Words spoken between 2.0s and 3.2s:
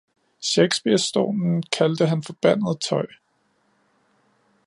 han forbandet tøj